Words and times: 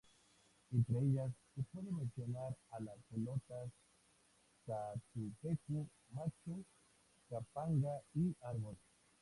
Entre 0.71 0.97
ellas 0.97 1.29
se 1.53 1.61
puede 1.71 1.91
mencionar 1.91 2.57
a 2.71 2.79
Las 2.79 2.95
Pelotas, 3.11 3.69
Catupecu 4.65 5.87
Machu, 6.09 6.65
Kapanga 7.29 8.01
y 8.15 8.35
Árbol. 8.41 8.75